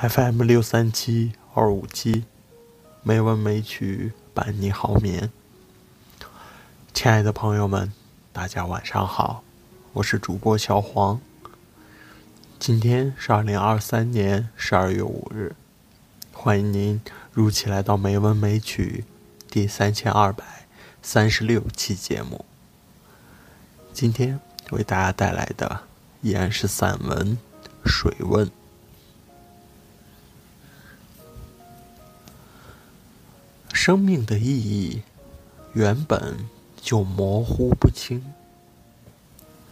[0.00, 2.22] FM 六三七二五七，
[3.02, 5.32] 美文美曲伴你好眠。
[6.94, 7.92] 亲爱的朋友们，
[8.32, 9.42] 大家晚上好，
[9.94, 11.20] 我是主播小黄。
[12.60, 15.56] 今天是二零二三年十二月五日，
[16.32, 17.00] 欢迎您
[17.32, 19.04] 如期来到美文美曲
[19.50, 20.44] 第三千二百
[21.02, 22.44] 三十六期节目。
[23.92, 24.38] 今天
[24.70, 25.80] 为大家带来的
[26.22, 27.36] 依然是散文
[27.84, 28.46] 《水问》。
[33.80, 35.02] 生命的意义
[35.72, 36.48] 原本
[36.82, 38.34] 就模糊不清，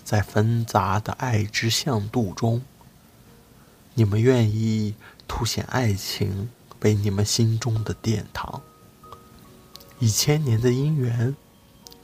[0.04, 2.62] 在纷杂的爱之向度中，
[3.94, 4.94] 你们愿意
[5.26, 6.48] 凸显爱情
[6.82, 8.62] 为你们心中的殿堂，
[9.98, 11.34] 以千年的姻缘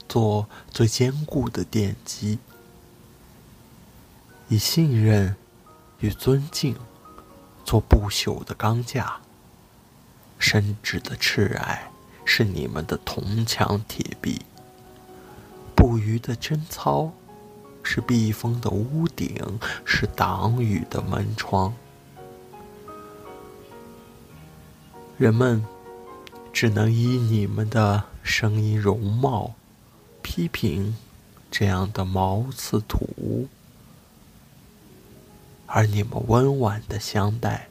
[0.09, 2.37] 做最坚固的奠基，
[4.49, 5.37] 以信任
[5.99, 6.75] 与尊敬
[7.63, 9.21] 做不朽的钢架，
[10.37, 11.92] 深挚的挚爱。
[12.25, 14.41] 是你们的铜墙铁壁，
[15.75, 17.11] 不渝的贞操，
[17.83, 21.73] 是避风的屋顶，是挡雨的门窗。
[25.17, 25.63] 人们
[26.51, 29.53] 只能以你们的声音容貌
[30.21, 30.95] 批评
[31.51, 33.47] 这样的毛刺土屋，
[35.67, 37.67] 而你们温婉的相待，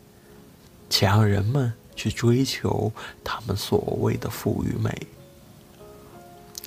[0.89, 1.73] 却让人们。
[1.95, 5.07] 去追求他们所谓的富与美，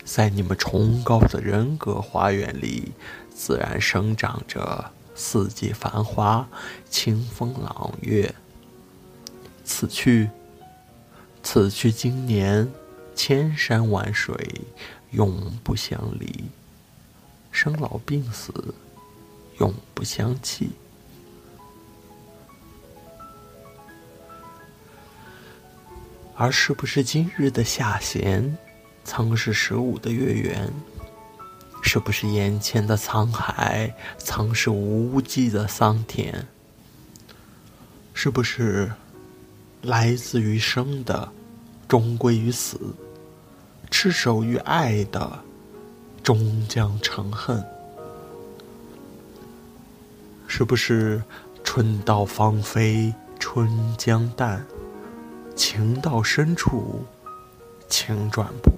[0.03, 2.91] 在你们崇高的人格花园里，
[3.33, 6.47] 自然生长着四季繁花、
[6.89, 8.33] 清风朗月。
[9.63, 10.29] 此去，
[11.41, 12.71] 此去经年，
[13.15, 14.61] 千山万水，
[15.11, 16.27] 永不相离；
[17.51, 18.53] 生老病死，
[19.57, 20.69] 永不相弃。
[26.35, 28.57] 而是不是今日的下弦，
[29.05, 30.71] 曾是十五的月圆？
[31.81, 36.45] 是不是眼前的沧海，曾是无际的桑田？
[38.13, 38.91] 是不是
[39.81, 41.31] 来自于生的，
[41.87, 42.77] 终归于死；
[43.89, 45.39] 赤手于爱的，
[46.21, 47.63] 终将成恨？
[50.47, 51.23] 是不是
[51.63, 54.65] 春到芳菲，春将淡？
[55.55, 57.05] 情到深处，
[57.87, 58.71] 情转薄。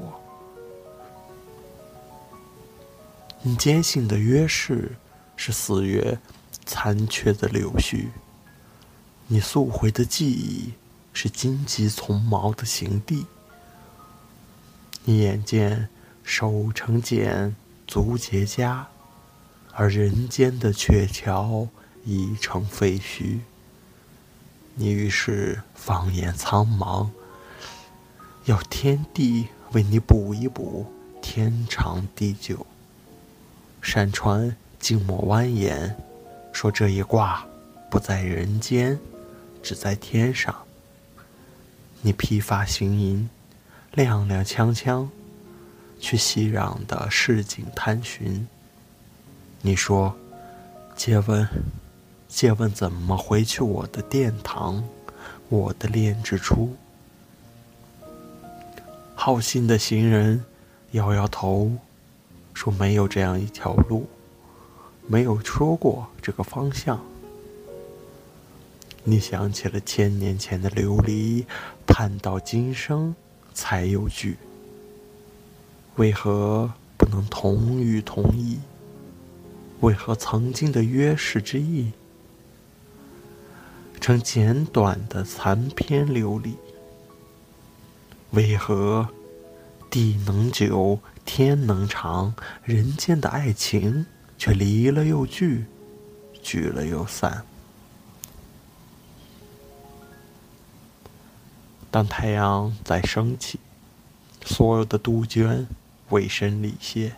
[3.41, 4.95] 你坚信的约誓，
[5.35, 6.19] 是四月
[6.65, 8.07] 残缺的柳絮；
[9.27, 10.73] 你溯回的记忆，
[11.13, 13.25] 是荆棘丛茂的行地。
[15.05, 15.89] 你眼见
[16.23, 17.55] 手成茧，
[17.87, 18.85] 足结痂，
[19.71, 21.67] 而人间的鹊桥
[22.03, 23.39] 已成废墟。
[24.79, 27.09] 你于是放眼苍茫，
[28.45, 30.85] 要天地为你补一补
[31.19, 32.63] 天长地久。
[33.81, 35.95] 山川静默蜿蜒，
[36.53, 37.43] 说这一卦
[37.89, 38.99] 不在人间，
[39.63, 40.55] 只在天上。
[42.01, 43.27] 你披发行吟，
[43.95, 45.07] 踉踉跄跄，
[45.99, 48.47] 去熙攘的市井探寻。
[49.63, 50.15] 你说，
[50.95, 51.47] 借问。
[52.27, 54.83] 借问怎么回去我的殿堂，
[55.49, 56.75] 我的炼之初？
[59.15, 60.43] 好心的行人
[60.91, 61.71] 摇摇头，
[62.53, 64.07] 说没有这样一条路，
[65.07, 66.99] 没有说过这个方向。
[69.03, 71.45] 你想起了千年前的琉璃，
[71.87, 73.15] 盼到今生
[73.53, 74.37] 才有聚，
[75.95, 78.59] 为何不能同语同义？
[79.79, 81.91] 为何曾经的约誓之意？
[84.07, 86.55] 成简短的残篇流离，
[88.31, 89.09] 为何
[89.89, 92.33] 地能久，天能长，
[92.63, 94.05] 人间的爱情
[94.37, 95.65] 却离了又聚，
[96.41, 97.43] 聚了又散？
[101.91, 103.59] 当太阳在升起，
[104.45, 105.67] 所有的杜鹃
[106.11, 107.17] 委身礼谢，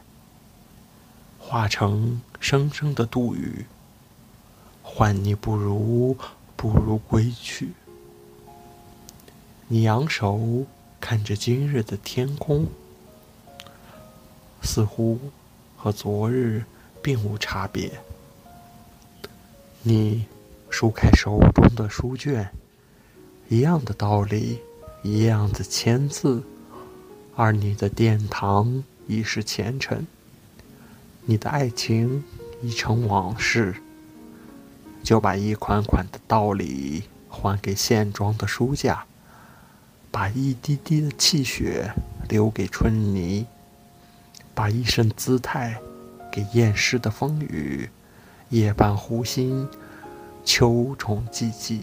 [1.37, 3.67] 化成声声的杜语，
[4.81, 6.17] 换你不如。
[6.59, 7.69] 不如归去。
[9.69, 10.65] 你仰首
[10.99, 12.67] 看着今日的天空，
[14.61, 15.17] 似乎
[15.77, 16.65] 和昨日
[17.01, 17.89] 并无差别。
[19.83, 20.25] 你
[20.69, 22.49] 舒开手中的书卷，
[23.47, 24.59] 一样的道理，
[25.01, 26.43] 一样的签字，
[27.37, 30.05] 而你的殿堂已是前尘，
[31.23, 32.21] 你的爱情
[32.61, 33.73] 已成往事。
[35.03, 39.05] 就把一款款的道理还给现装的书架，
[40.11, 41.93] 把一滴滴的气血
[42.27, 43.45] 留给春泥，
[44.53, 45.79] 把一身姿态
[46.31, 47.89] 给厌世的风雨。
[48.49, 49.67] 夜半湖心，
[50.43, 51.81] 秋虫寂寂。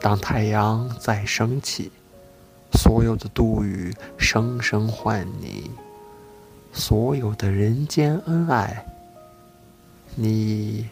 [0.00, 1.92] 当太阳再升起，
[2.72, 5.70] 所有的杜宇声声唤你，
[6.72, 8.84] 所有的人间恩爱，
[10.16, 10.88] 你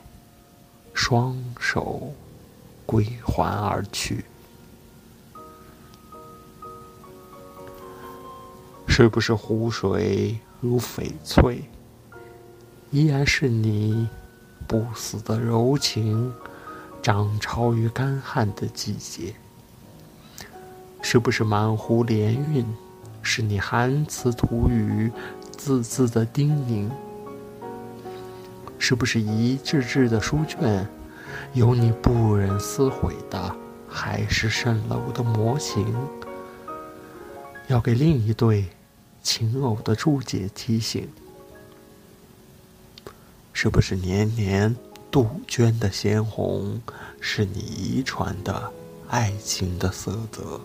[0.98, 2.12] 双手
[2.84, 4.24] 归还而去。
[8.88, 11.62] 是不是湖水如翡翠，
[12.90, 14.08] 依然是你？
[14.66, 16.34] 不死的柔情，
[17.00, 19.32] 涨潮于干旱的季节。
[21.00, 22.66] 是不是满湖连韵，
[23.22, 25.12] 是你含词吐语，
[25.56, 26.90] 字字的叮咛？
[28.78, 30.86] 是不是一纸纸的书卷，
[31.52, 33.54] 有你不忍撕毁的
[33.88, 35.84] 海市蜃楼的模型？
[37.66, 38.64] 要给另一对
[39.22, 41.08] 情偶的注解提醒。
[43.52, 44.74] 是不是年年
[45.10, 46.80] 杜鹃的鲜红，
[47.20, 48.72] 是你遗传的
[49.08, 50.60] 爱情的色泽？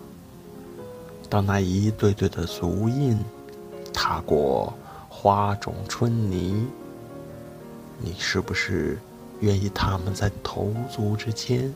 [1.28, 3.18] 当那一对对的足印
[3.92, 4.72] 踏过
[5.08, 6.66] 花种春泥，
[7.98, 8.98] 你是不是
[9.40, 11.72] 愿意他们在头足之间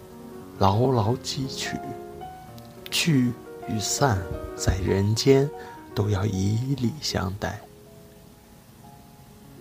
[0.59, 1.77] 牢牢汲取？
[2.91, 3.33] 聚
[3.69, 4.19] 与散，
[4.57, 5.49] 在人间
[5.95, 7.61] 都要以礼相待。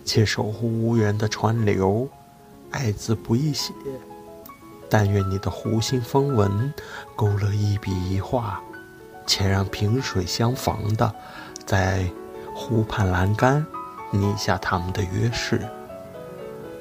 [0.04, 2.08] 且守护无缘的川流，
[2.70, 3.72] 爱字不易写。
[4.88, 6.72] 但愿你的湖心风纹，
[7.14, 8.58] 勾勒一笔一画，
[9.26, 11.14] 且让萍水相逢的，
[11.66, 12.10] 在
[12.54, 13.66] 湖畔栏杆
[14.10, 15.58] 拟下他们的约誓；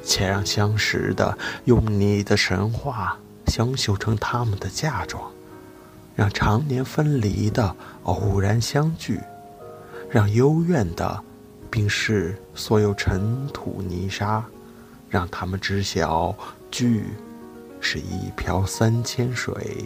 [0.07, 3.17] 且让相识的，用你的神话
[3.47, 5.21] 相绣成他们的嫁妆；
[6.15, 9.17] 让常年分离的偶然相聚；
[10.09, 11.23] 让幽怨的。
[11.69, 14.43] 并是所有尘土泥沙，
[15.09, 16.33] 让他们知晓
[16.71, 17.13] 聚
[17.81, 19.85] 是一瓢三千水，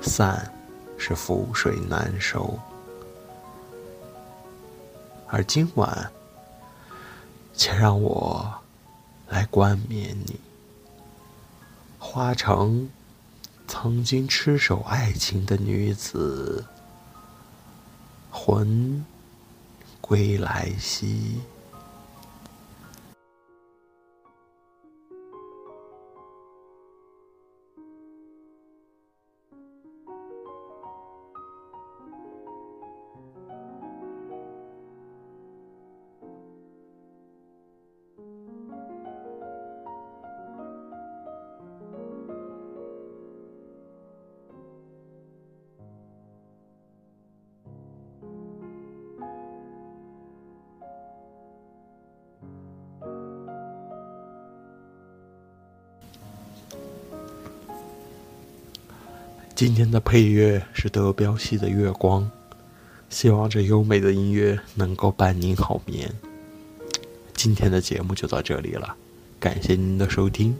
[0.00, 0.50] 散
[0.96, 2.58] 是覆水难收。
[5.26, 6.10] 而今晚，
[7.54, 8.50] 且让我
[9.28, 10.40] 来冠冕你，
[11.98, 12.90] 花城
[13.66, 16.64] 曾经痴守爱情的女子，
[18.30, 19.04] 魂。
[20.00, 21.38] 归来兮。
[59.58, 62.22] 今天的配乐是德彪西的《月光》，
[63.10, 66.08] 希望这优美的音乐能够伴您好眠。
[67.34, 68.94] 今天的节目就到这里了，
[69.40, 70.56] 感谢您的收听，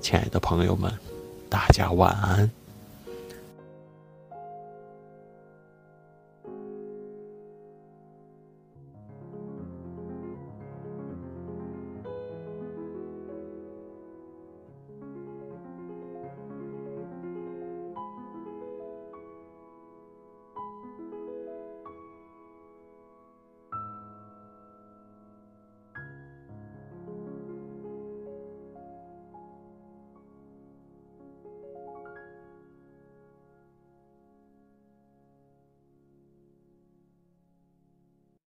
[0.00, 0.92] 亲爱的朋友们，
[1.48, 2.48] 大家晚安。